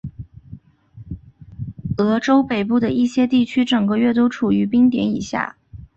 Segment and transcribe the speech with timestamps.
[1.99, 5.57] 俄亥俄州北部的一些地区整个月都处于冰点以下。